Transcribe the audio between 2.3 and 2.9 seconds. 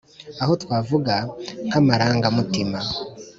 mutima